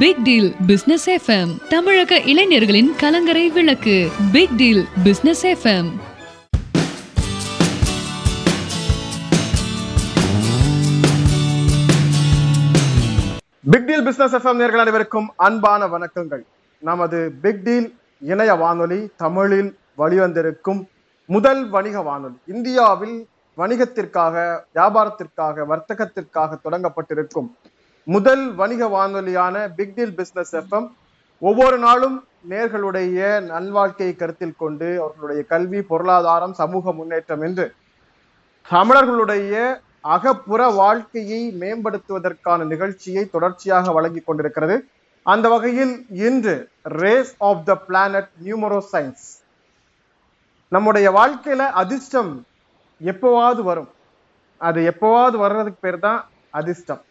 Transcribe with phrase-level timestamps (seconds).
[0.00, 4.10] Big deal business FM தமிழக இளைஞர்களின் கலங்கரை விளக்கு.
[4.32, 5.88] Big deal business FM
[13.72, 16.42] big deal business FM நேர்கள் அனைவருக்கும் அன்பான வணக்கங்கள்.
[16.78, 17.88] நமது பிக் டீல்
[18.20, 20.82] இணைய வானொலி தமிழில் வழிவந்திருக்கும்
[21.26, 22.38] முதல் வணிக வானொலி.
[22.46, 24.34] இந்தியாவில் வணிகத்திற்காக
[24.74, 27.50] வியாபாரத்திற்காக வர்த்தகத்திற்காக தொடங்கப்பட்டிருக்கும்
[28.06, 30.88] முதல் வணிக வானொலியான பிக் டீல் பிஸ்னஸ் எஃப்எம்
[31.42, 32.16] ஒவ்வொரு நாளும்
[32.50, 33.18] நேர்களுடைய
[33.52, 37.66] நல்வாழ்க்கையை கருத்தில் கொண்டு அவர்களுடைய கல்வி பொருளாதாரம் சமூக முன்னேற்றம் என்று
[38.70, 39.54] தமிழர்களுடைய
[40.16, 44.76] அகப்புற வாழ்க்கையை மேம்படுத்துவதற்கான நிகழ்ச்சியை தொடர்ச்சியாக வழங்கி கொண்டிருக்கிறது.
[45.26, 45.94] அந்த வகையில்
[46.26, 46.54] இன்று
[47.02, 49.26] race of the planet numero science
[50.72, 52.32] நம்முடைய வாழ்க்கையில அதிர்ஷ்டம்
[53.00, 53.90] எப்போவாவது வரும்.
[54.60, 56.20] அது எப்போவாவது வர்றதுக்கு பேர் தான்
[56.60, 57.02] அதிர்ஷ்டம்.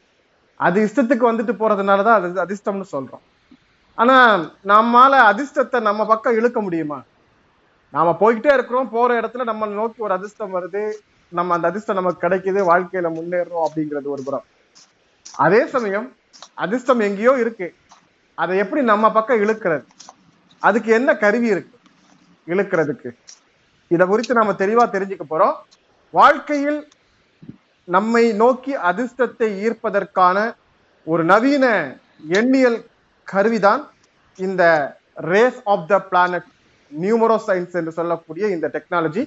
[0.56, 3.24] அது இஷ்டத்துக்கு வந்துட்டு போறதுனால தான் அது அதிர்ஷ்டம்னு சொல்றோம்.
[3.96, 7.04] ஆனா நம்மால அதிர்ஷ்டத்தை நம்ம பக்கம் இழுக்க முடியுமா?
[7.90, 10.92] நாம போய்கிட்டே இருக்கிறோம் போற இடத்துல நம்ம நோக்கி ஒரு அதிர்ஷ்டம் வருது
[11.30, 14.44] நம்ம அந்த அதிர்ஷ்டம் நமக்கு கிடைக்குது வாழ்க்கையில முன்னேறோம் அப்படிங்கிறது ஒரு புறம்.
[15.36, 16.16] அதே சமயம்
[16.54, 17.76] அதிர்ஷ்டம் எங்கேயோ இருக்கு.
[18.36, 19.86] அதை எப்படி நம்ம பக்கம் இழுக்கிறது?
[20.60, 21.78] அதுக்கு என்ன கருவி இருக்கு?
[22.48, 23.12] இழுக்கிறதுக்கு.
[23.88, 25.56] இதை குறித்து நாம தெளிவா தெரிஞ்சுக்க போறோம்.
[26.10, 26.88] வாழ்க்கையில்
[27.88, 30.38] நம்மை நோக்கி அதிர்ஷ்டத்தை ஈர்ப்பதற்கான
[31.08, 31.66] ஒரு நவீன
[32.40, 32.78] எண்ணியல்
[33.28, 33.82] கருவிதான்
[34.40, 34.64] இந்த
[35.32, 36.48] race of the planet
[36.92, 39.24] numero science என்று சொல்லக்கூடிய இந்த டெக்னாலஜி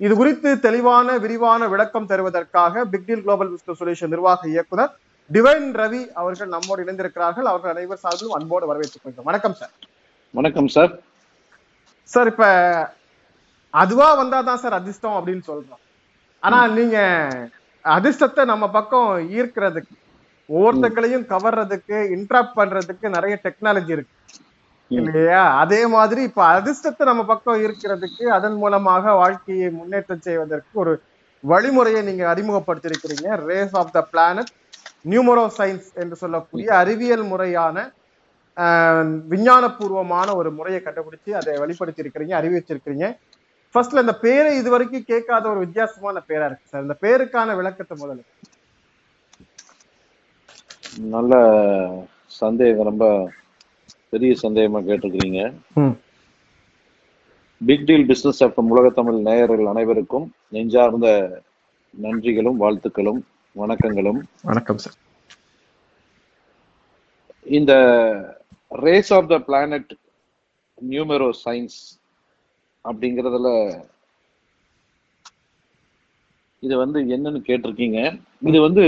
[0.00, 4.92] இது குறித்து தெளிவான விரிவான விளக்கம் தருவதற்காக big deal global business solution நிர்வாக இயக்குனர்
[5.30, 7.46] டிவைன் ரவி அவர்கள் நம்மோடு இணைந்திருக்கிறார்கள்.
[7.50, 9.28] அவர்கள் அனைவர் சார்பிலும் அன்போடு வரவேற்றுக் கொள்கிறோம்.
[9.30, 9.72] வணக்கம் சார்
[10.34, 10.92] வணக்கம் சார்
[12.14, 12.44] சார் இப்ப
[13.74, 15.82] அதுவா வந்தாதான் சார் அதிர்ஷ்டம் அப்படின்னு சொல்றோம்.
[16.42, 16.98] ஆனா நீங்க
[17.94, 19.94] அதிர்ஷ்டத்தை நம்ம பக்கம் ஈர்க்கிறதுக்கு
[20.48, 24.14] ஒவ்வொருத்தங்களையும் கவர்றதுக்கு இன்ட்ராக்ட் பண்றதுக்கு நிறைய டெக்னாலஜி இருக்கு.
[24.90, 25.42] இல்லையா?
[25.62, 30.92] அதே மாதிரி இப்ப அதிர்ஷ்டத்தை நம்ம பக்கம் இருக்கிறதுக்கு அதன் மூலமாக வாழ்க்கையை முன்னேற்றம் செய்வதற்கு ஒரு
[31.44, 33.28] வழிமுறையை நீங்க அறிமுகப்படுத்தியிருக்கிறீங்க.
[33.48, 34.52] Race of the planet
[35.10, 37.76] numero science என்று சொல்லக்கூடிய அறிவியல் முறையான
[39.32, 43.06] விஞ்ஞானபூர்வமான ஒரு முறையை கண்டுபிடிச்சு அதை வெளிப்படுத்தி இருக்கிறீங்க அறிவிச்சிருக்கிறீங்க.
[43.74, 46.84] ஃபர்ஸ்ட்ல இந்த பேரை இது வரைக்கும் கேட்காத ஒரு வித்தியாசமான பேரா இருக்கு சார்.
[46.86, 48.22] இந்த பேருக்கான விளக்கத்தை முதல்ல.
[51.14, 51.34] நல்ல
[52.42, 53.06] சந்தேகம் ரொம்ப
[54.12, 55.40] பெரிய சந்தேகமா கேட்டிருக்கிறீங்க.
[57.60, 61.08] பிக் டீல் பிசினஸ் எஃப்எம் உலக தமிழ் நேயர்கள் அனைவருக்கும் நெஞ்சார்ந்த
[62.04, 63.20] நன்றிகளும் வாழ்த்துக்களும்
[63.56, 64.20] வணக்கங்களும்.
[64.50, 64.96] வணக்கம் சார்.
[67.58, 67.72] இந்த
[68.86, 69.92] race of the planet
[70.90, 71.78] numero science
[72.90, 73.50] அப்படிங்கிறதுல
[76.66, 77.98] இது வந்து என்னன்னு கேட்டிருக்கீங்க.
[78.50, 78.84] இது வந்து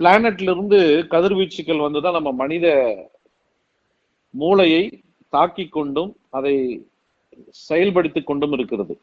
[0.00, 0.78] பிளானட்ல இருந்து
[1.14, 2.66] கதிர்வீச்சுகள் வந்துதான் நம்ம மனித
[4.34, 4.82] மூளையை
[5.36, 6.54] தாக்கி கொண்டும் அதை
[7.68, 8.94] செயல்படுத்தி கொண்டும் இருக்கிறது.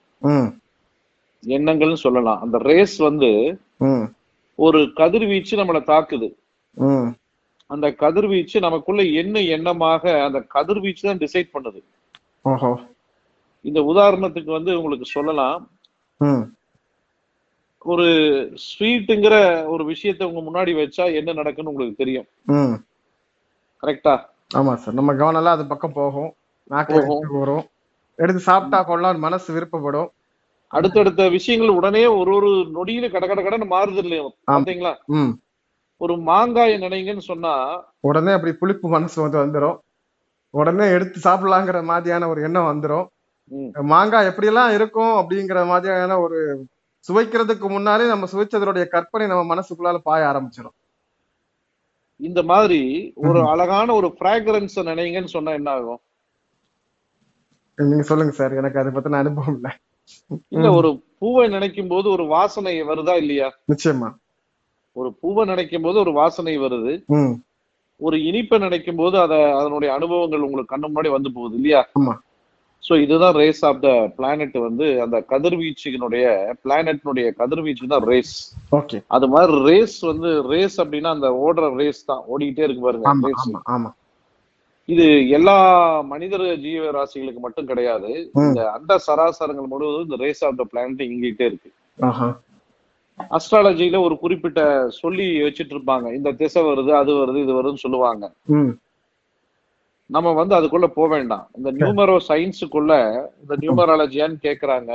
[1.43, 2.41] எண்ணங்கள்னு சொல்லலாம்.
[2.45, 3.29] அந்த ரேஸ் வந்து
[4.65, 6.29] ஒரு கதிர்வீச்சு நம்மளை தாக்குது.
[7.73, 11.81] அந்த கதிர்வீச்சு நமக்குள்ள என்ன எண்ணமாக அந்த கதிர்வீச்சு தான் டிசைட் பண்ணுது.
[13.65, 15.59] இந்த உதாரணத்துக்கு வந்து உங்களுக்கு சொல்லலாம்.
[17.85, 18.07] ஒரு
[18.65, 19.35] ஸ்வீட்டுங்கிற
[19.73, 22.27] ஒரு விஷயத்தை உங்க முன்னாடி வச்சா என்ன நடக்குன்னு உங்களுக்கு தெரியும்.
[23.83, 24.13] கரெக்டா?
[24.51, 24.97] ஆமா சார்.
[24.99, 26.31] நம்ம கவனம் எல்லாம் அது பக்கம் போகும்.
[26.95, 27.63] எடுத்து வரும்.
[28.19, 30.09] எடுத்து சாப்பிட்டா கொள்ளலாம் மனசு விருப்பப்படும்.
[30.73, 34.25] அடுத்தடுத்த விஷயங்கள் உடனே ஒரு ஒரு நொடியில கட கட கடன்னு மாறுது இல்லையா?
[34.51, 34.93] பாத்தீங்களா
[36.01, 37.53] ஒரு மாங்காயை நினைங்கன்னு சொன்னா
[38.09, 39.79] உடனே அப்படி புளிப்பு மனசு வந்து வந்துடும்
[40.53, 43.07] உடனே எடுத்து சாப்பிடலாங்கிற மாதிரியான ஒரு எண்ணம் வந்துடும்
[43.91, 46.37] மாங்காய் எப்படியெல்லாம் இருக்கும் அப்படிங்கிற மாதிரியான ஒரு
[47.05, 50.77] சுவைக்கிறதுக்கு முன்னாலே நம்ம சுவைச்சதனுடைய கற்பனை நம்ம மனசுக்குள்ளால பாய ஆரம்பிச்சிடும்
[52.19, 52.79] இந்த மாதிரி
[53.15, 53.39] ஒரு.
[53.51, 56.01] அழகான ஒரு பிராக்ரன்ஸ் நினைங்கன்னு சொன்னா என்ன ஆகும்?
[57.77, 59.69] நீங்க சொல்லுங்க சார் எனக்கு அதை பத்தின அனுபவம் இல்ல.
[60.51, 60.67] இல்ல.
[60.71, 63.47] ஒரு பூவை நினைக்கும் போது ஒரு வாசனை வருதா இல்லையா?
[63.71, 64.09] நிச்சயமா.
[64.95, 66.93] ஒரு பூவை நினைக்கும் போது ஒரு வாசனை வருது.
[67.99, 71.81] ஒரு இனிப்பை நினைக்கும் போது அத அதனுடைய அனுபவங்கள் உங்களுக்கு கண்ணு முன்னாடி வந்து போகுது இல்லையா?
[72.83, 76.25] சோ இதுதான் ரேஸ் ஆஃப் த பிளானட் வந்து அந்த கதிர்வீச்சுனுடைய
[76.63, 78.35] பிளானட்னுடைய கதிர்வீச்சு தான் ரேஸ்
[78.79, 82.21] ஓகே அது மாதிரி ரேஸ் வந்து ரேஸ் அப்படின்னா அந்த ஓடுற ரேஸ் தான்.
[82.27, 83.07] ஓடிக்கிட்டே இருக்கு பாருங்க
[84.89, 85.05] இது
[85.37, 85.57] எல்லா
[86.13, 88.09] மனிதர் ஜீவராசிகளுக்கு மட்டும் கிடையாது.
[88.45, 91.69] இந்த அண்ட சராசரங்கள் முழுவதும் இந்த ரேஸ் ஆஃப் த பிளானட் இங்கிட்டே இருக்கு.
[92.09, 92.27] ஆஹா.
[93.37, 94.61] அஸ்ட்ராலஜில ஒரு குறிப்பிட்ட
[95.01, 96.07] சொல்லி வச்சிட்டு இருப்பாங்க.
[96.17, 98.25] இந்த திசை வருது அது வருது இது வருதுன்னு சொல்லுவாங்க.
[100.11, 101.49] நம்ம வந்து அதுக்குள்ள போக வேண்டாம்.
[101.57, 102.93] இந்த நியூமரோ சயின்ஸுக்குள்ள
[103.41, 104.91] இந்த நியூமராலஜியான்னு கேக்குறாங்க.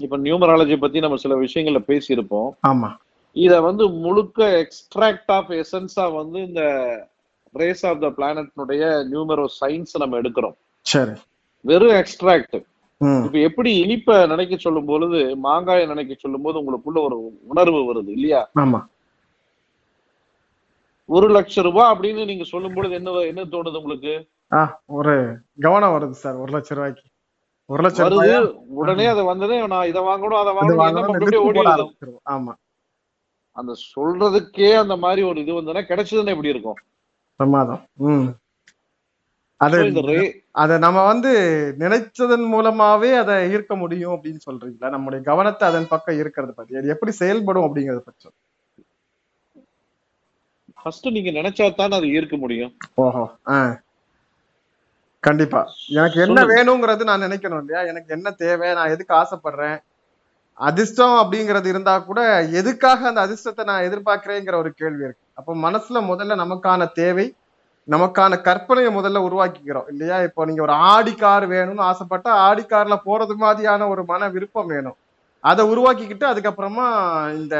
[0.00, 2.50] இப்ப நியூமராலஜி பத்தி நம்ம சில விஷயங்கள்ல பேசியிருப்போம்.
[2.68, 2.90] ஆமா.
[3.36, 6.62] இத வந்து முழுக்க எக்ஸ்ட்ராக்ட் ஆஃப் எசன்ஸா வந்து இந்த
[7.54, 8.82] ரேஸ் ஆஃப் த பிளானட்னுடைய
[9.12, 10.56] நியூமரோ சயின்ஸ் நம்ம எடுக்கிறோம்.
[10.86, 11.14] சரி.
[11.64, 12.58] வெறும் எக்ஸ்ட்ராக்ட்
[13.24, 17.16] இப்ப எப்படி இனிப்ப நினைக்க சொல்லும் பொழுது மாங்காயை நினைக்க சொல்லும் போது உங்களுக்குள்ள ஒரு
[17.46, 18.40] உணர்வு வருது இல்லையா?
[18.60, 18.80] ஆமா.
[21.08, 24.14] ஒரு லட்சம் ரூபாய் அப்படின்னு நீங்க சொல்லும் பொழுது என்ன என்ன தோணுது உங்களுக்கு?
[24.86, 25.14] ஒரு
[25.60, 27.02] கவனம் வருது சார் ஒரு லட்சம் ரூபாய்க்கு.
[27.66, 31.60] ஒரு லட்சம் வருது உடனே அதை வந்தது நான் இதை வாங்கணும் அதை வாங்கணும் ஓடி.
[32.30, 32.54] ஆமா.
[33.56, 36.78] அந்த சொல்றதுக்கே அந்த மாதிரி ஒரு இது வந்ததுன்னா கிடைச்சதுன்னா எப்படி இருக்கும்?
[37.36, 37.82] பிரமாதம்.
[37.92, 38.26] ம்.
[39.56, 39.78] அது
[40.50, 41.30] அத நம்ம வந்து
[41.78, 44.88] நினைச்சதன் மூலமாவே அதை ஈர்க்க முடியும் அப்படின்னு சொல்றீங்களா?
[44.90, 46.76] நம்முடைய கவனத்தை அதன் பக்கம் இருக்கிறத பத்தி.
[46.76, 48.38] அது எப்படி செயல்படும் அப்படிங்கறத சொல்லுங்க.
[50.80, 52.72] ஃபர்ஸ்ட் நீங்க நினைச்சா தானே அது ஈர்க்க முடியும்.
[53.04, 53.24] ஓஹோ
[55.22, 55.60] கண்டிப்பா.
[55.98, 56.42] எனக்கு என்ன.
[56.52, 57.80] வேணுங்கிறது நான் நினைக்கணும் இல்லையா?
[57.90, 58.68] எனக்கு என்ன தேவை?
[58.78, 59.78] நான் எதுக்கு ஆசைப்படுறேன்?
[60.58, 62.20] அதிர்ஷ்டம் அப்படிங்கிறது இருந்தா கூட
[62.60, 65.24] எதுக்காக அந்த அதிர்ஷ்டத்தை நான் எதிர்பார்க்கிறேங்கிற ஒரு கேள்வி இருக்கு.
[65.40, 67.26] அப்போ மனசுல முதல்ல நமக்கான தேவை
[67.88, 70.16] நமக்கான கற்பனையை முதல்ல உருவாக்கிக்கிறோம் இல்லையா?
[70.28, 74.98] இப்போ நீங்க ஒரு ஆடி கார் வேணும்னு ஆசைப்பட்டா ஆடி கார்ல போறது மாதிரியான ஒரு மன விருப்பம் வேணும்.
[75.44, 76.86] அதை உருவாக்கிக்கிட்டு அதுக்கப்புறமா
[77.40, 77.56] இந்த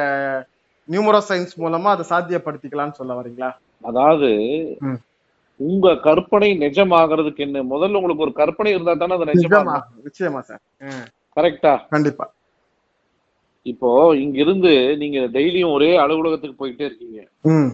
[0.89, 3.51] நியூமரோ சயின்ஸ் மூலமா அதை சாத்தியப்படுத்திக்கலாம்னு சொல்ல வரீங்களா?
[3.85, 4.31] அதாவது.
[5.61, 7.63] உங்க கற்பனை நிஜமாகறதுக்கு என்ன?
[7.65, 10.63] முதல்ல உங்களுக்கு ஒரு கற்பனை இருந்தா தானே அது நிஜமா நிச்சயமா நிச்சயமா சார்.
[11.37, 11.73] கரெக்டா?
[11.89, 12.27] கண்டிப்பா.
[13.67, 17.19] இப்போ இங்க இருந்து நீங்க டெய்லியும் ஒரே அலுவலகத்துக்கு போயிட்டே இருக்கீங்க.
[17.45, 17.71] ம்.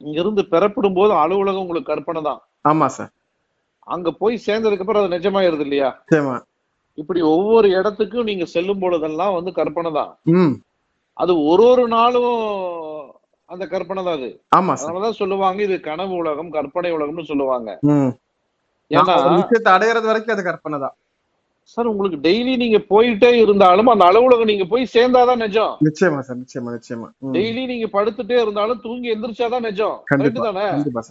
[0.00, 2.40] இங்க இருந்து பெறப்படும் போது அலுவலகம் உங்களுக்கு கற்பனை தான்.
[2.64, 3.12] ஆமா சார்.
[3.86, 5.90] அங்க போய் சேர்ந்ததுக்கு அப்புறம் அது நிஜமாயிருது இல்லையா?
[6.98, 10.10] இப்படி ஒவ்வொரு இடத்துக்கும் நீங்க செல்லும் பொழுதெல்லாம் வந்து கற்பனை தான்.
[10.34, 10.52] ம்.
[11.16, 12.30] அது ஒரு ஒரு நாளும்
[13.48, 14.28] அந்த கற்பனை தான் அது.
[14.58, 17.70] ஆமா அதனாலதான் சொல்லுவாங்க இது கனவு உலகம் கற்பனை உலகம்னு சொல்லுவாங்க.
[18.90, 20.94] ஏன்னா விஷயத்தை அடையறது வரைக்கும் அது கற்பனை தான்.
[21.72, 25.74] சார் உங்களுக்கு டெய்லி நீங்க போயிட்டே இருந்தாலும் அந்த அலுவலகம் நீங்க போய் சேர்ந்தாதான் நிஜம்.
[25.86, 26.38] நிச்சயமா சார்.
[26.40, 27.08] நிச்சயமா நிச்சயமா.
[27.36, 29.94] டெய்லி நீங்க படுத்துட்டே இருந்தாலும் தூங்கி எந்திரிச்சாதான் நிஜம்.
[30.40, 30.64] தானே?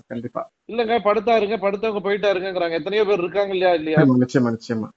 [0.10, 4.02] கண்டிப்பா இல்லங்க படுத்தா இருங்க படுத்தவங்க போயிட்டா இருங்கிறாங்க எத்தனையோ பேர் இருக்காங்க இல்லையா இல்லையா?
[4.24, 4.90] நிச்சயமா நிச்சயமா.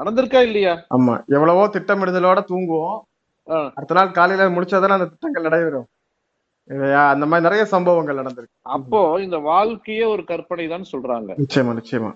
[0.00, 0.74] நடந்திருக்கா இல்லையா?
[0.98, 2.98] ஆமா எவ்வளவோ திட்டமிடுதலோட தூங்குவோம்.
[3.76, 5.88] அடுத்த நாள் காலையில முடிச்சாதானே அந்த திட்டங்கள் நடைபெறும்.
[6.70, 7.02] இல்லையா?
[7.12, 8.56] அந்த மாதிரி நிறைய சம்பவங்கள் நடந்திருக்கு.
[8.74, 11.30] அப்போ இந்த வாழ்க்கையே ஒரு கற்பனை தான் சொல்றாங்க.
[11.40, 12.10] நிச்சயமா நிச்சயமா.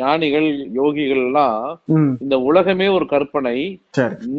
[0.00, 0.48] ஞானிகள்
[0.78, 1.80] யோகிகள் எல்லாம்
[2.24, 3.56] இந்த உலகமே ஒரு கற்பனை.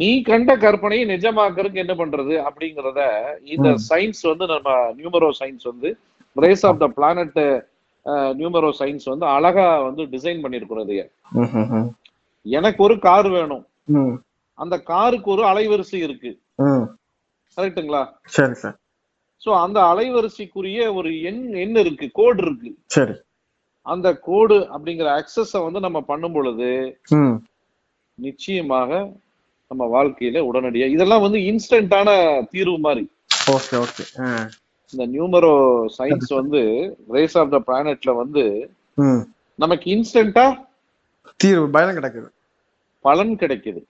[0.00, 3.00] நீ கண்ட கற்பனையை நிஜமாக்குறதுக்கு என்ன பண்றது அப்படிங்கறத
[3.54, 3.68] இந்த.
[3.88, 5.90] சயின்ஸ் வந்து நம்ம நியூமரோ சயின்ஸ் வந்து
[6.44, 7.38] race of the planet
[8.40, 10.96] numero science வந்து அழகா வந்து டிசைன் பண்ணிருக்கிறது.
[12.46, 13.64] எனக்கு ஒரு கார் வேணும்.
[14.58, 16.30] அந்த காருக்கு ஒரு அலைவரிசை இருக்கு.
[17.58, 18.02] கரெக்ட்டுங்களா?
[18.36, 18.76] சரி சார்.
[19.42, 22.70] சோ அந்த அலைவரிசைக்குரிய ஒரு எண் எண் இருக்கு கோடு இருக்கு.
[22.96, 23.14] சரி.
[23.86, 26.70] அந்த கோடு அப்படிங்கிற அக்சஸ வந்து நம்ம பண்ணும் பொழுது
[28.18, 28.90] நிச்சயமாக
[29.70, 32.08] நம்ம வாழ்க்கையில உடனடியா இதெல்லாம் வந்து இன்ஸ்டன்டான
[32.52, 33.04] தீர்வு மாதிரி.
[33.54, 34.04] ஓகே
[34.92, 35.52] இந்த நியூமரோ
[35.96, 36.60] சயின்ஸ் வந்து
[37.14, 38.44] ரேஸ் ஆஃப் த பிளானட்ல வந்து
[39.58, 40.46] நமக்கு இன்ஸ்டன்டா
[41.42, 42.28] தீர்வு பயணம் கிடக்குது.
[43.00, 43.82] பலன் கிடைக்குது.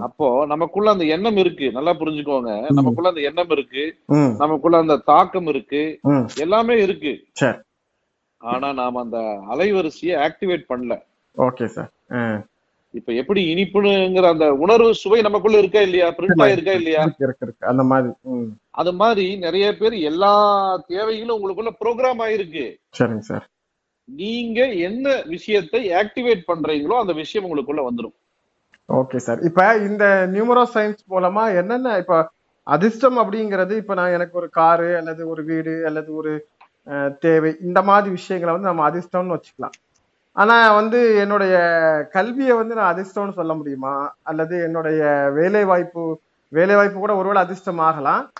[0.00, 1.72] அப்போ நமக்குள்ள அந்த எண்ணம் இருக்கு.
[1.72, 2.72] நல்லா புரிஞ்சுக்கோங்க.
[2.72, 3.96] நமக்குள்ள அந்த எண்ணம் இருக்கு.
[4.38, 6.00] நமக்குள்ள அந்த தாக்கம் இருக்கு.
[6.36, 7.24] எல்லாமே இருக்கு.
[8.38, 9.18] ஆனா நாம அந்த
[9.50, 11.02] அலைவரிசையை ஆக்டிவேட் பண்ணல.
[11.36, 11.90] Okay sir.
[12.90, 16.08] இப்ப எப்படி இனிப்புங்கிற அந்த உணர்வு சுவை நமக்குள்ள இருக்கா இல்லையா?
[16.08, 17.14] பிரிண்ட் ஆயிருக்கா இல்லையா?
[17.58, 18.12] அந்த மாதிரி
[18.70, 20.34] அது மாதிரி நிறைய பேர் எல்லா
[20.86, 22.66] தேவைகளும் உங்களுக்குள்ள ப்ரோக்ராம் ஆயிருக்கு.
[22.98, 23.48] சரிங்க சார்.
[24.08, 28.16] நீங்க என்ன விஷயத்தை ஆக்டிவேட் பண்றீங்களோ அந்த விஷயம் உங்களுக்குள்ள வந்துடும்
[28.88, 32.30] ஓகே சார் இப்ப இந்த நியூமரோ சயின்ஸ் மூலமா என்னென்ன இப்ப
[32.62, 36.32] அதிர்ஷ்டம் அப்படிங்கிறது இப்ப நான் எனக்கு ஒரு காரு அல்லது ஒரு வீடு அல்லது ஒரு
[37.20, 39.76] தேவை இந்த மாதிரி விஷயங்களை வந்து நம்ம அதிர்ஷ்டம்னு வச்சுக்கலாம்.
[40.32, 41.54] ஆனா வந்து என்னுடைய
[42.10, 44.14] கல்வியை வந்து நான் அதிர்ஷ்டம்னு சொல்ல முடியுமா?
[44.22, 48.32] அல்லது என்னுடைய வேலை வாய்ப்பு வேலை வாய்ப்பு கூட ஒருவேளை அதிர்ஷ்டம் ஆகலாம்.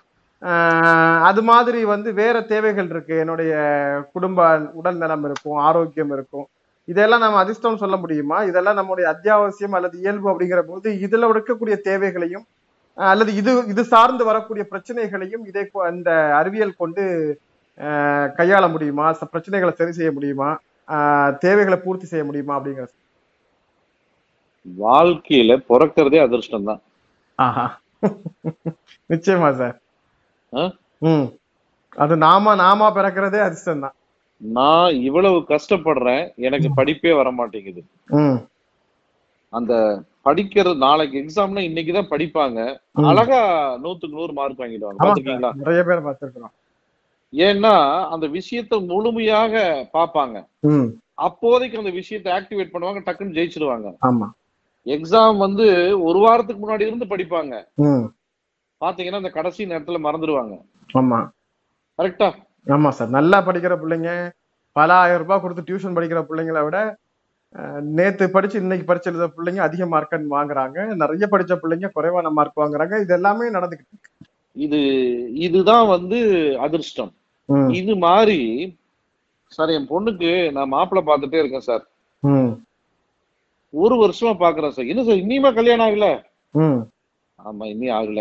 [1.22, 3.18] அது மாதிரி வந்து வேற தேவைகள் இருக்கு.
[3.18, 3.52] என்னுடைய
[4.12, 4.40] குடும்ப
[4.72, 6.46] உடல் நலம் இருக்கும் ஆரோக்கியம் இருக்கும்.
[6.88, 8.42] இதெல்லாம் நம்ம அதிர்ஷ்டம் சொல்ல முடியுமா?
[8.42, 12.46] இதெல்லாம் நம்முடைய அத்தியாவசியம் அல்லது இயல்பு அப்படிங்கிற போது இதுல இருக்கக்கூடிய தேவைகளையும்
[12.98, 17.04] அல்லது இது இது சார்ந்து வரக்கூடிய பிரச்சனைகளையும் இதை கொ- அந்த அறிவியல் கொண்டு
[18.36, 19.06] கையாள முடியுமா?
[19.32, 20.48] பிரச்சனைகளை சரி செய்ய முடியுமா?
[20.88, 22.60] அஹ், தேவைகளை பூர்த்தி செய்ய முடியுமா?
[22.60, 22.86] அப்படிங்கிற
[24.66, 26.80] வாழ்க்கையில பிறக்கிறதே அதிர்ஷ்டம் தான்
[27.38, 27.66] ஆஹா.
[29.10, 29.76] நிச்சயமா சார்?
[30.98, 31.26] ம்.
[31.96, 33.94] அது நாம நாமா பிறக்கிறதே அதிர்ஷ்டம் தான்.
[34.36, 37.84] நான் இவ்வளவு கஷ்டப்படுறேன் எனக்கு படிப்பே வர மாட்டேங்குது
[39.52, 42.78] அந்த படிக்கிறது நாளைக்கு எக்ஸாம்னா இன்னைக்குதான் படிப்பாங்க.
[42.92, 43.40] அழகா
[43.82, 44.98] நூத்துக்கு நூறு மார்க் வாங்கிடுவாங்க.
[44.98, 45.54] பாத்துருக்கீங்களா?
[45.54, 46.54] நிறைய பேர் பார்த்திருக்கிறோம்.
[47.32, 50.46] ஏன்னா அந்த விஷயத்தை முழுமையாக பார்ப்பாங்க.
[50.60, 50.88] ம்.
[51.14, 53.96] அப்போதைக்கு அந்த விஷயத்தை ஆக்டிவேட் பண்ணுவாங்க டக்குன்னு ஜெயிச்சிருவாங்க.
[54.06, 54.28] ஆமா.
[54.86, 55.66] எக்ஸாம் வந்து
[56.02, 57.66] ஒரு வாரத்துக்கு முன்னாடி இருந்து படிப்பாங்க.
[58.80, 60.54] பாத்தீங்கன்னா இந்த கடைசி நேரத்துல மறந்துடுவாங்க
[61.00, 61.18] ஆமா.
[61.98, 62.28] கரெக்டா
[62.66, 63.10] ஆமா சார்.
[63.18, 64.10] நல்லா படிக்கிற பிள்ளைங்க
[64.76, 66.78] பல ஆயிரம் ரூபாய் கொடுத்து டியூஷன் படிக்கிற பிள்ளைங்களை விட
[67.98, 70.78] நேத்து படிச்சு இன்னைக்கு படிச்சு எழுத பிள்ளைங்க அதிக மார்க் வாங்குறாங்க.
[71.02, 72.94] நிறைய படிச்ச பிள்ளைங்க குறைவான மார்க் வாங்குறாங்க.
[73.04, 74.10] இது எல்லாமே நடந்துகிட்டு இருக்கு.
[74.56, 74.78] இது
[75.46, 76.18] இதுதான் வந்து
[76.66, 77.12] அதிர்ஷ்டம்.
[77.80, 78.38] இது மாதிரி
[79.52, 81.84] சார் என் பொண்ணுக்கு நான் மாப்பிள்ளை பார்த்துட்டே இருக்கேன் சார்.
[83.74, 84.90] ஒரு வருஷமா பாக்குறேன் சார்.
[84.92, 86.06] என்ன சார் இனிமே கல்யாணம் ஆகல.
[87.38, 88.20] ஆமா இன்னும் ஆகல.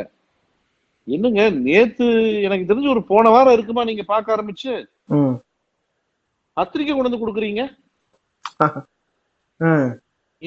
[1.16, 2.06] என்னங்க நேத்து
[2.46, 4.74] எனக்கு தெரிஞ்சு ஒரு போன வாரம் இருக்குமா நீங்க பார்க்க ஆரம்பிச்சு?
[6.58, 7.62] பத்திரிக்கை கொண்டு வந்து கொடுக்குறீங்க.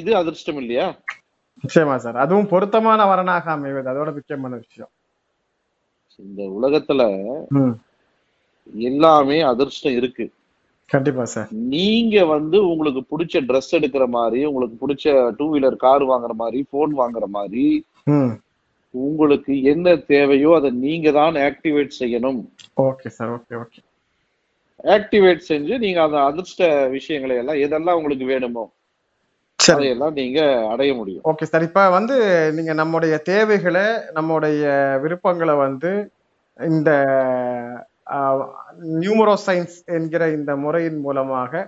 [0.00, 0.86] இது அதிர்ஷ்டம் இல்லையா?
[1.62, 2.18] நிச்சயமா சார்.
[2.24, 3.88] அதுவும் பொருத்தமான வரனாக அமைவது.
[3.92, 4.92] அதோட முக்கியமான விஷயம்.
[6.28, 7.00] இந்த உலகத்துல
[8.90, 10.26] எல்லாமே அதிர்ஷ்டம் இருக்கு.
[10.90, 11.48] கண்டிப்பா சார்.
[11.74, 16.92] நீங்க வந்து உங்களுக்கு பிடிச்ச ட்ரெஸ் எடுக்கிற மாதிரி உங்களுக்கு பிடிச்ச டூ வீலர் கார் வாங்குற மாதிரி போன்
[17.00, 17.64] வாங்குற மாதிரி
[18.94, 22.40] உங்களுக்கு என்ன தேவையோ அதை நீங்க தான் ஆக்டிவேட் செய்யணும்.
[22.88, 23.80] Okay sir okay okay
[24.96, 28.64] activate செஞ்சு நீங்க அந்த அதிர்ஷ்ட விஷயங்களை எல்லாம் எதெல்லாம் உங்களுக்கு வேணுமோ
[29.58, 30.40] அதையெல்லாம் நீங்க
[30.72, 31.24] அடைய முடியும்.
[31.30, 32.16] ஓகே சார் இப்ப வந்து
[32.56, 33.86] நீங்க நம்முடைய தேவைகளை
[34.18, 34.62] நம்முடைய
[35.02, 35.90] விருப்பங்களை வந்து
[36.58, 36.90] இந்த
[39.02, 41.62] நியூமரோ சயின்ஸ் என்கிற இந்த முறையின் மூலமாக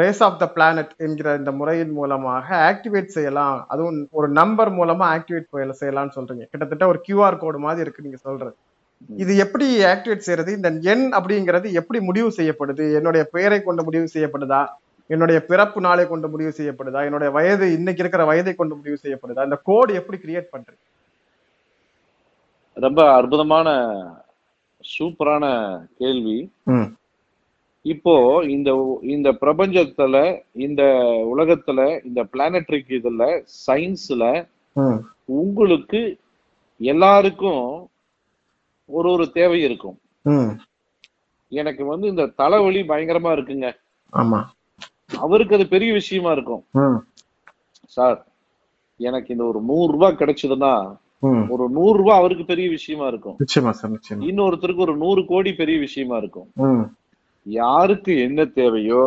[0.00, 3.58] ரேஸ் ஆஃப் த பிளானட் என்கிற இந்த முறையின் மூலமாக ஆக்டிவேட் செய்யலாம்.
[3.72, 6.44] அதுவும் ஒரு நம்பர் மூலமா ஆக்டிவேட் செய்யலாம்னு சொல்றீங்க.
[6.52, 8.54] கிட்டத்தட்ட ஒரு QR கோடு மாதிரி இருக்கு நீங்க சொல்றது.
[9.22, 10.52] இது எப்படி ஆக்டிவேட் செய்யறது?
[10.58, 12.86] இந்த எண் அப்படிங்கிறது எப்படி முடிவு செய்யப்படுது?
[12.98, 14.62] என்னுடைய பெயரை கொண்டு முடிவு செய்யப்படுதா?
[15.06, 17.00] என்னுடைய பிறப்பு நாளை கொண்டு முடிவு செய்யப்படுதா?
[17.08, 19.44] என்னுடைய வயது இன்னைக்கு இருக்கிற வயதை கொண்டு முடிவு செய்யப்படுதா?
[19.48, 20.80] இந்த கோடு எப்படி கிரியேட் பண்றது?
[22.86, 23.68] ரொம்ப அற்புதமான
[24.92, 25.44] சூப்பரான
[25.98, 26.38] கேள்வி.
[27.84, 28.70] இப்போ இந்த
[29.02, 30.16] இந்த பிரபஞ்சத்துல
[30.52, 30.82] இந்த
[31.34, 33.22] உலகத்துல இந்த பிளானட்ரிக் இதுல
[33.66, 34.24] சயின்ஸ்ல
[35.24, 36.00] உங்களுக்கு
[36.80, 37.90] எல்லாருக்கும்
[38.86, 39.98] ஒரு ஒரு தேவை இருக்கும்.
[41.48, 43.68] எனக்கு வந்து இந்த தலைவலி பயங்கரமா இருக்குங்க.
[44.12, 44.40] ஆமா.
[45.18, 46.62] அவருக்கு அது பெரிய விஷயமா இருக்கும்.
[47.86, 48.26] சார்
[48.96, 50.74] எனக்கு இந்த ஒரு நூறு ரூபாய் கிடைச்சதுன்னா
[51.48, 53.36] ஒரு நூறு ரூபாய் அவருக்கு பெரிய விஷயமா இருக்கும்.
[54.20, 56.48] இன்னொருத்தருக்கு ஒரு நூறு கோடி பெரிய விஷயமா இருக்கும்.
[57.46, 59.04] யாருக்கு என்ன தேவையோ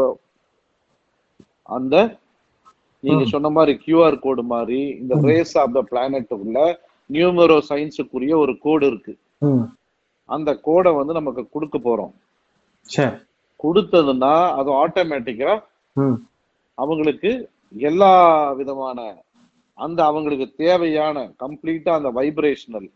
[1.70, 1.96] அந்த
[3.04, 3.24] நீங்க.
[3.34, 5.14] சொன்ன மாதிரி கியூஆர் கோடு மாதிரி இந்த.
[5.30, 6.60] ரேஸ் ஆஃப் த பிளானட் உள்ள
[7.10, 9.14] நியூமரோ சயின்ஸுக்குரிய ஒரு கோடு இருக்கு.
[10.30, 12.14] அந்த கோடை வந்து நமக்கு கொடுக்க போறோம்.
[13.60, 15.52] கொடுத்ததுன்னா அது ஆட்டோமேட்டிக்கா
[16.78, 17.32] அவங்களுக்கு
[17.90, 18.14] எல்லா
[18.60, 19.00] விதமான
[19.78, 22.90] அந்த அவங்களுக்கு தேவையான கம்ப்ளீட்டா அந்த வைப்ரேஷனல்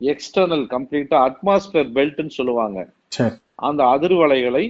[0.00, 2.78] எக்ஸ்டர்னல் கம்ப்ளீட்டா அட்மாஸ்பியர் பெல்ட்னு சொல்லுவாங்க.
[3.58, 4.64] அந்த அதிர்வலைகளை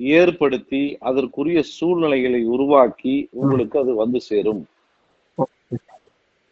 [0.00, 4.62] ஏற்படுத்தி அதற்குரிய சூழ்நிலைகளை உருவாக்கி உங்களுக்கு அது வந்து சேரும்.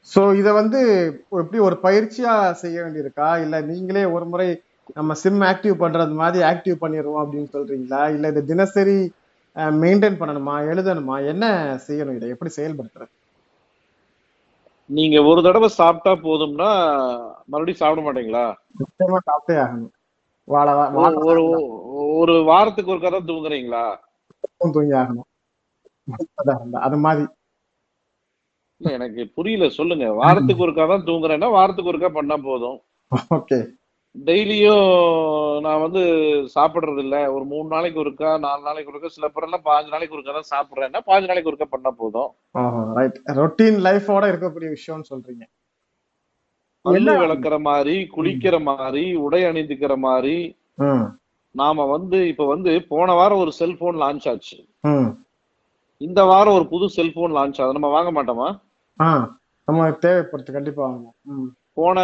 [0.08, 0.80] சோ இத வந்து
[1.40, 2.32] எப்படி ஒரு பயிற்சியா
[2.62, 3.28] செய்ய வேண்டியிருக்கா?
[3.44, 4.48] இல்ல நீங்களே ஒரு முறை
[4.98, 8.02] நம்ம சிம் ஆக்டிவ் பண்றது மாதிரி ஆக்டிவ் பண்ணிடுவோம் அப்படின்னு சொல்றீங்களா?
[8.16, 8.98] இல்ல இதை தினசரி
[9.82, 10.54] மெயின்டைன் பண்ணணுமா?
[10.72, 11.16] எழுதணுமா?
[11.32, 11.44] என்ன
[11.86, 12.28] செய்யணும் இதை?
[12.28, 13.12] எப்படி செயல்படுத்துறது?
[14.90, 16.70] நீங்க ஒரு தடவை சாப்பிட்டா போதும்னா
[17.48, 18.46] மறுபடியும் சாப்பிட மாட்டீங்களா?
[18.82, 19.92] நிச்சயமா சாப்பிட்டே ஆகணும்.
[20.48, 23.84] ஒரு- வாரத்துக்கு ஒரு கதை தூங்குறீங்களா?
[24.74, 25.28] தூங்கி ஆகணும்.
[26.80, 27.24] அது மாதிரி.
[28.80, 30.12] எனக்கு புரியல சொல்லுங்க.
[30.12, 32.78] வாரத்துக்கு ஒருக்கா தான் தூங்குறேன்னா வாரத்துக்கு ஒருக்கா பண்ணா போதும்.
[33.30, 33.58] ஓகே.
[34.14, 34.86] டெய்லியும்
[35.60, 36.02] நான் வந்து
[36.54, 40.50] சாப்பிடுறது இல்ல ஒரு மூணு நாளைக்கு ஒருக்கா நாலு நாளைக்கு ஒருக்கா சில பேரெல்லாம் பாஞ்சு நாளைக்கு ஒருக்கா தான்
[40.52, 42.30] சாப்பிடுறேன்னா பாஞ்சு நாளைக்கு ஒருக்கா பண்ணா போதும்.
[42.94, 45.44] ரைட் ரொட்டீன் லைஃபோட இருக்கக்கூடிய விஷயம்னு சொல்றீங்க.
[46.86, 50.36] பல்லு விளக்குற மாதிரி குளிக்கிற மாதிரி உடை அணிந்துக்கிற மாதிரி
[51.54, 54.56] நாம வந்து இப்ப வந்து போன வாரம் ஒரு செல்போன் லான்ச் ஆச்சு.
[56.00, 57.76] இந்த வாரம் ஒரு புது செல்போன் லான்ச் ஆகுது.
[57.76, 58.48] நம்ம வாங்க மாட்டோமா?
[59.68, 61.46] நம்ம தேவைப்படுத்து கண்டிப்பா வாங்குவோம்
[61.78, 62.02] போன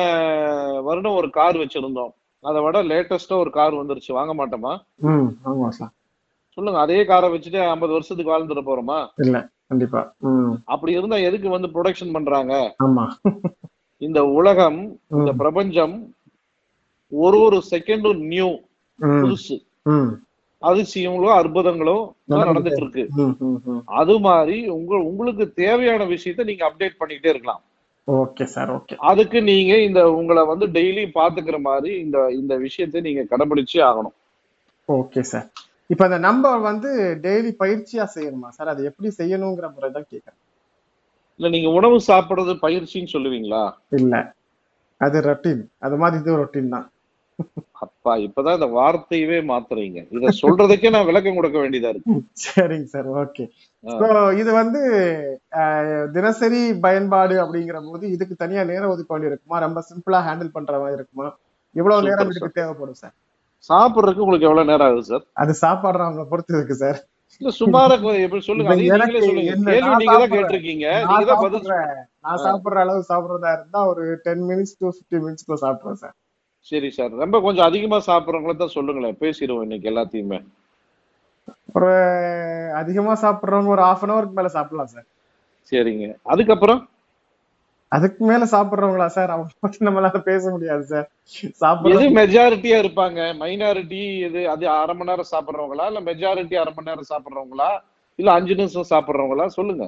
[0.87, 2.12] வருடம் ஒரு கார் வச்சிருந்தோம்.
[2.45, 4.12] அதை விட லேட்டஸ்டா ஒரு கார் வந்துருச்சு.
[4.19, 4.73] வாங்க மாட்டோமா?
[6.59, 8.99] சொல்லுங்க அதே காரை வச்சுட்டு ஐம்பது வருஷத்துக்கு வாழ்ந்துட போறோமா?
[9.25, 9.37] இல்ல
[9.71, 10.01] கண்டிப்பா.
[10.75, 12.55] அப்படி இருந்தா எதுக்கு வந்து ப்ரொடக்ஷன் பண்றாங்க?
[12.85, 13.05] ஆமா.
[14.07, 14.81] இந்த உலகம்
[15.19, 15.97] இந்த பிரபஞ்சம்
[17.13, 18.51] ஒரு ஒரு செகண்டும் நியூ
[19.23, 19.57] புதுசு.
[20.63, 21.97] அதிசயங்களோ அற்புதங்களோ
[22.33, 23.05] நடந்துட்டு இருக்கு.
[24.01, 27.63] அது மாதிரி உங்க உங்களுக்கு தேவையான விஷயத்த நீங்க அப்டேட் பண்ணிக்கிட்டே இருக்கலாம்.
[28.09, 28.95] Okay sir okay.
[29.11, 34.17] அதுக்கு நீங்க இந்த உங்களை வந்து டெய்லி பாத்துக்கிற மாதிரி இந்த இந்த விஷயத்தை நீங்க கடைபிடிச்சே ஆகணும்.
[34.89, 35.49] Okay sir.
[35.93, 36.91] இப்போ அந்த நம்பர் வந்து
[37.27, 38.73] டெய்லி பயிற்சியா செய்யணுமா சார்?
[38.75, 40.41] அது எப்படி செய்யணுங்கிற முறை தான் கேட்கறேன்
[41.41, 43.62] இல்ல நீங்க உணவு சாப்பிடுறது பயிற்சின்னு சொல்லுவீங்களா?
[43.99, 44.15] இல்ல.
[45.01, 46.89] அது ரொட்டீன் அது மாதிரி இது ரொட்டீன் தான்.
[47.85, 50.01] அப்பா இப்பதான் இந்த வார்த்தையவே மாத்துறீங்க.
[50.17, 52.17] இத சொல்றதுக்கே நான் விளக்கம் கொடுக்க வேண்டியதா இருக்கு.
[52.45, 53.09] சரிங்க சார்.
[53.23, 53.45] ஓகே.
[53.85, 54.09] ஸோ
[54.41, 54.81] இது வந்து
[56.17, 59.59] தினசரி பயன்பாடு அப்படிங்கிற போது இதுக்கு தனியா நேரம் ஒதுக்க வேண்டி இருக்குமா?
[59.67, 61.29] ரொம்ப சிம்பிளா ஹேண்டில் பண்ற மாதிரி இருக்குமா?
[61.77, 63.15] எவ்வளவு நேரம் இதுக்கு தேவைப்படும் சார்
[63.71, 66.99] சாப்பிடுறதுக்கு உங்களுக்கு எவ்வளவு நேரம் ஆகுது சார் அது சாப்பாடுறவங்க பொறுத்து இருக்கு சார்
[67.41, 68.75] இல்ல சுமாரா எப்படி சொல்லுங்க?
[68.81, 69.53] நீங்களே சொல்லுங்க.
[69.69, 70.33] கேள்வி நீங்க தான்.
[70.35, 70.87] கேட்டிருக்கீங்க.
[71.09, 71.79] நீங்க தான் பதில் சாப்பிடுற
[72.25, 76.15] நான் சாப்பிடுற அளவு சாப்பிடுறதா இருந்தா ஒரு டென் மினிட்ஸ் டு ஃபிஃப்டி மினிட்ஸ்க்குள்ள சாப்பிடுறேன் சார்.
[76.73, 77.12] சரி சார்.
[77.15, 79.17] ரொம்ப கொஞ்சம் அதிகமா சாப்பிடுறவங்கள தான் சொல்லுங்களேன்.
[79.23, 80.39] பேசிடுவோம் இன்னைக்கு எல்லாத்தையுமே.
[81.75, 81.91] ஒரு
[82.75, 85.07] அதிகமா சாப்பிடுறவங்க ஒரு ஹாஃப் அன் ஹவருக்கு மேல சாப்பிடலாம் சார்.
[85.73, 86.07] சரிங்க.
[86.25, 86.81] அதுக்கப்புறம்?
[87.93, 89.33] அதுக்கு மேல சாப்பிடுறவங்களா சார்?
[89.33, 91.09] அவங்க பத்தி நம்மளால பேச முடியாது சார்.
[91.63, 93.19] சாப்பிடுறது மெஜாரிட்டியா இருப்பாங்க?
[93.41, 95.87] மைனாரிட்டி இது அது அரை மணி நேரம் சாப்பிடுறவங்களா?
[95.91, 97.71] இல்ல மெஜாரிட்டி அரை மணி நேரம் சாப்பிடுறவங்களா?
[98.19, 99.47] இல்ல அஞ்சு நிமிஷம் சாப்பிடுறவங்களா?
[99.57, 99.85] சொல்லுங்க.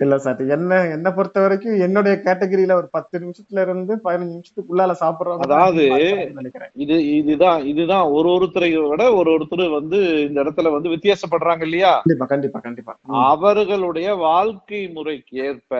[0.00, 0.38] இல்ல சார்.
[0.54, 5.82] என்ன என்ன பொறுத்த வரைக்கும் என்னுடைய கேட்டகரியில ஒரு பத்து நிமிஷத்துல இருந்து பதினஞ்சு நிமிஷத்துக்குள்ளால சாப்பிடுறவங்க தான் அதாவது
[6.84, 11.92] இது இதுதான் இதுதான் ஒரு ஒருத்தரை விட ஒரு ஒருத்தர் வந்து இந்த இடத்துல வந்து வித்தியாசப்படுறாங்க இல்லையா?
[12.02, 12.94] கண்டிப்பா கண்டிப்பா கண்டிப்பா.
[13.28, 15.74] அவர்களுடைய வாழ்க்கை முறைக்கு ஏற்ப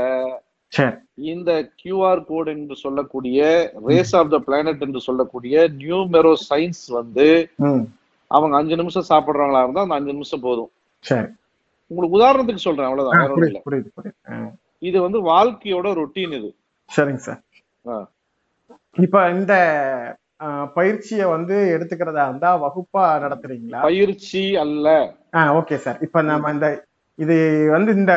[1.32, 1.50] இந்த
[1.80, 3.38] கியூஆர் கோட் என்று சொல்லக்கூடிய
[3.88, 7.26] ரேஸ் ஆஃப் த பிளானட் என்று சொல்லக்கூடிய நியூமெரோ சயின்ஸ் வந்து
[8.30, 10.70] அவங்க அஞ்சு நிமிஷம் சாப்பிடுறவங்களா இருந்தா அந்த அஞ்சு நிமிஷம் போதும்.
[11.90, 14.54] உங்களுக்கு உதாரணத்துக்கு சொல்றேன் அவ்வளவுதான்.
[14.88, 16.50] இது வந்து வாழ்க்கையோட ரொட்டீன் இது.
[16.96, 17.40] சரிங்க சார்.
[19.06, 19.54] இப்ப இந்த
[20.76, 23.80] பயிற்சியை வந்து எடுத்துக்கிறதா இருந்தா வகுப்பா நடத்துறீங்களா?
[23.88, 24.86] பயிற்சி அல்ல.
[25.58, 25.98] Okay sir.
[26.06, 26.68] இப்ப நம்ம இந்த
[27.18, 27.36] இது
[27.74, 28.14] வந்து இந்த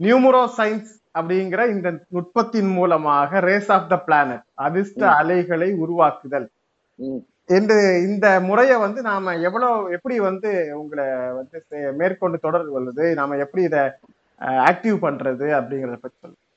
[0.00, 5.10] நியூமரோ சயின்ஸ் அப்படிங்கிற இந்த நுட்பத்தின் மூலமாக ரேஸ் ஆஃப் த பிளானட் அதிர்ஷ்ட.
[5.10, 6.50] அலைகளை உருவாக்குதல்.
[6.94, 7.16] ம்.
[7.46, 13.36] என்று இந்த முறையை வந்து நாம எவ்வளவு எப்படி வந்து உங்களை வந்து சே- மேற்கொண்டு தொடர்பு கொள்வது நாம
[13.36, 13.80] எப்படி இதை
[14.40, 16.48] ஆக்டிவ் பண்றது அப்படிங்கறத பத்தி சொல்லுங்க.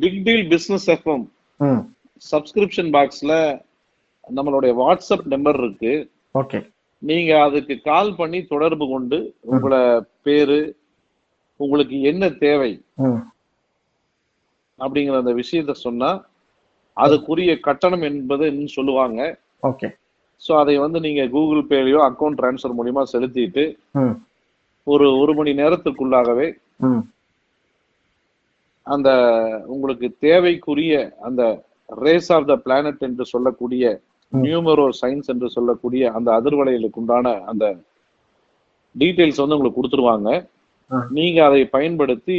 [0.00, 1.78] பிக் டீல் பிசினஸ் எஃப்எம் ம்.
[2.32, 3.60] சப்ஸ்கிரிப்ஷன் பாக்ஸ்ல
[4.36, 6.10] நம்மளுடைய வாட்ஸ்அப் நம்பர் இருக்கு.
[6.34, 6.70] ஓகே.
[6.98, 10.76] நீங்க அதுக்கு கால் பண்ணி தொடர்பு கொண்டு உங்கள பேரு
[11.64, 12.72] உங்களுக்கு என்ன தேவை?
[14.78, 16.10] அப்படிங்கிற அந்த விஷயத்த சொன்னா
[16.96, 18.44] அதுக்குரிய கட்டணம் என்பது
[18.76, 19.20] சொல்லுவாங்க.
[19.70, 19.88] ஓகே.
[20.42, 23.64] ஸோ அதை வந்து நீங்க கூகுள் பேலையோ அக்கௌண்ட் ட்ரான்ஸ்ஃபர் மூலியமா செலுத்திட்டு
[24.86, 26.46] ஒரு ஒரு மணி நேரத்துக்குள்ளாகவே
[28.86, 29.08] அந்த
[29.74, 30.94] உங்களுக்கு தேவைக்குரிய
[31.28, 31.42] அந்த
[32.04, 33.84] ரேஸ் ஆஃப் த பிளானட் என்று சொல்லக்கூடிய.
[34.32, 37.64] நியூமரோ சயின்ஸ் என்று சொல்லக்கூடிய அந்த அதிர்வலைகளுக்கு உண்டான அந்த
[38.94, 40.30] டீடைல்ஸ் வந்து உங்களுக்கு கொடுத்துருவாங்க.
[40.92, 42.36] நீங்க அதை பயன்படுத்தி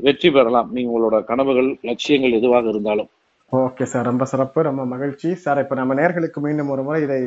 [0.00, 0.68] வெற்றி பெறலாம்.
[0.74, 3.08] நீங்க உங்களோட கனவுகள் லட்சியங்கள் எதுவாக இருந்தாலும்.
[3.52, 4.08] Okay sir.
[4.10, 4.62] ரொம்ப சிறப்பு.
[4.62, 5.34] ரொம்ப மகிழ்ச்சி.
[5.34, 7.20] சார் இப்போ நம்ம நேர்களுக்கு மீண்டும் ஒரு முறை இதை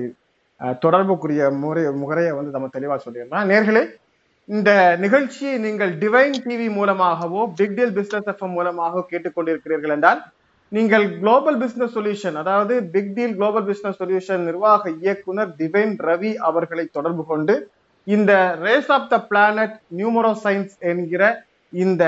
[0.83, 3.47] தொடர்புக்குரிய முறை முறையை வந்து நம்ம தெளிவாக சொல்லிடலாம்.
[3.51, 3.83] நேர்களே
[4.49, 10.21] இந்த நிகழ்ச்சியை நீங்கள் டிவைன் டிவி மூலமாகவோ பிக் டீல் பிசினஸ் எஃப்எம் மூலமாகவோ கேட்டுக்கொண்டிருக்கிறீர்கள் என்றால்
[10.71, 16.85] நீங்கள் குளோபல் பிசினஸ் சொல்யூஷன் அதாவது big deal global business solution நிர்வாக இயக்குனர் டிவைன் ரவி அவர்களை
[16.97, 17.55] தொடர்பு கொண்டு
[18.07, 21.23] இந்த race of the planet numero science என்கிற
[21.73, 22.03] இந்த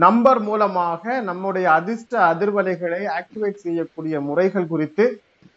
[0.00, 5.04] நம்பர் மூலமாக நம்முடைய அதிர்ஷ்ட அதிர்வலைகளை ஆக்டிவேட் செய்யக்கூடிய முறைகள் குறித்து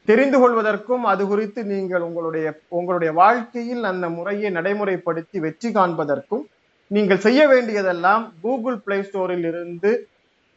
[0.07, 6.43] தெரிந்து கொள்வதற்கும் அது குறித்து நீங்கள் உங்களுடைய உங்களுடைய வாழ்க்கையில் அந்த முறையை நடைமுறைப்படுத்தி வெற்றி காண்பதற்கும்
[6.91, 9.91] நீங்கள் செய்ய வேண்டியதெல்லாம் கூகுள் பிளே ஸ்டோரில் இருந்து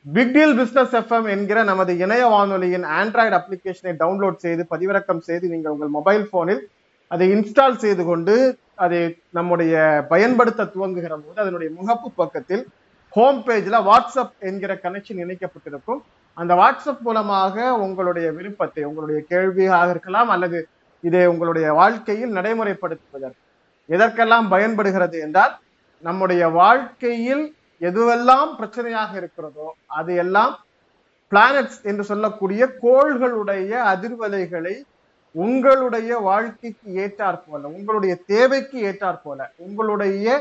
[0.06, 5.94] பிக்டீல் பிஸ்னஸ் எஃப்எம் என்கிற நமது இணைய வானொலியின் ஆண்ட்ராய்டு அப்ளிகேஷனை டவுன்லோட் செய்து பதிவிறக்கம் செய்து நீங்கள் உங்கள்
[5.96, 6.62] மொபைல் போனில்
[7.10, 8.34] அதை இன்ஸ்டால் செய்து கொண்டு
[8.74, 9.74] அதை நம்முடைய
[10.08, 12.64] பயன்படுத்த துவங்குகிற போது அதனுடைய முகப்பு பக்கத்தில்
[13.16, 16.00] ஹோம் பேஜில் வாட்ஸ்அப் என்கிற கனெக்ஷன் இணைக்கப்பட்டிருக்கும்.
[16.36, 20.58] அந்த வாட்ஸ்அப் மூலமாக உங்களுடைய விருப்பத்தை உங்களுடைய கேள்வியாக இருக்கலாம் அல்லது
[21.04, 23.42] இதை உங்களுடைய வாழ்க்கையில் நடைமுறைப்படுத்துவதற்கு
[23.88, 25.54] எதற்கெல்லாம் பயன்படுகிறது என்றால்
[26.02, 27.44] நம்முடைய வாழ்க்கையில்
[27.80, 30.52] எதுவெல்லாம் பிரச்சனையாக இருக்கிறதோ அது எல்லாம்
[31.32, 34.74] பிளானட்ஸ் என்று சொல்லக்கூடிய கோள்களுடைய அதிர்வலைகளை
[35.34, 40.36] உங்களுடைய வாழ்க்கைக்கு ஏற்றாற் போல உங்களுடைய தேவைக்கு ஏற்றாற் போல உங்களுடைய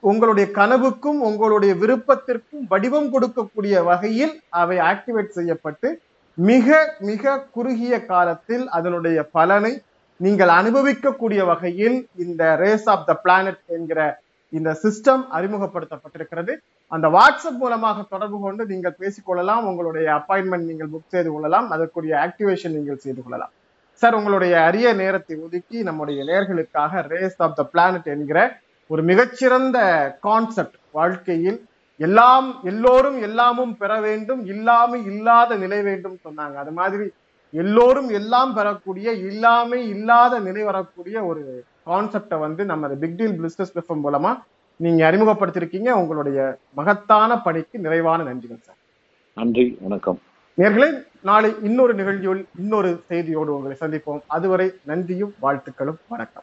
[0.00, 5.88] உங்களுடைய கனவுக்கும் உங்களுடைய விருப்பத்திற்கும் வடிவம் கொடுக்கக்கூடிய வகையில் அவை ஆக்டிவேட் செய்யப்பட்டு
[6.34, 9.72] மிக மிக குறுகிய காலத்தில் அதனுடைய பலனை
[10.20, 14.00] நீங்கள் அனுபவிக்கக்கூடிய வகையில் இந்த ரேஸ் ஆஃப் த பிளானட் என்கிற
[14.52, 16.52] இந்த சிஸ்டம் அறிமுகப்படுத்தப்பட்டிருக்கிறது.
[16.88, 21.70] அந்த வாட்ஸ்அப் மூலமாக தொடர்பு கொண்டு நீங்கள் பேசிக்கொள்ளலாம் உங்களுடைய அப்பாயின்மெண்ட் நீங்கள் புக் செய்து கொள்ளலாம்.
[21.70, 23.52] அதற்குரிய ஆக்டிவேஷன் நீங்கள் செய்து கொள்ளலாம்.
[24.00, 28.56] சார் உங்களுடைய அரிய நேரத்தை ஒதுக்கி நம்முடைய நேர்களுக்காக ரேஸ் ஆஃப் த பிளானட் என்கிற
[28.86, 29.78] ஒரு மிகச்சிறந்த
[30.20, 31.58] கான்செப்ட் வாழ்க்கையில்
[31.96, 36.54] எல்லாம் எல்லோரும் எல்லாமும் பெற வேண்டும் இல்லாமை இல்லாத நிலை வேண்டும் சொன்னாங்க.
[36.54, 37.10] அது மாதிரி
[37.50, 44.06] எல்லோரும் எல்லாம் பெறக்கூடிய இல்லாமை இல்லாத நிலை வரக்கூடிய ஒரு கான்செப்டை வந்து நம்ம பிக் டீல் பிசினஸ் பிளட்ஃபார்ம்
[44.06, 44.32] மூலமா
[44.76, 45.90] நீங்க அறிமுகப்படுத்திருக்கீங்க.
[45.90, 48.80] உங்களுடைய மகத்தான பணிக்கு நிறைவான நன்றிகள் சார்.
[49.34, 50.20] நன்றி வணக்கம்.
[50.58, 54.20] நேர்களே நாளை இன்னொரு நிகழ்ச்சியில் இன்னொரு செய்தியோடு உங்களை சந்திப்போம்.
[54.26, 56.42] அதுவரை நன்றியும் வாழ்த்துக்களும் வணக்கம்.